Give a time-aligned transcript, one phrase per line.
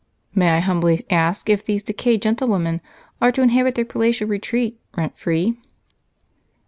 [0.33, 2.81] "May I humbly ask if these decayed gentlewomen
[3.21, 5.59] are to inhabit their palatial retreat rent free?"